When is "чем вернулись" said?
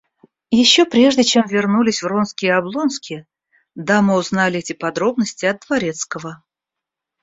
1.23-2.01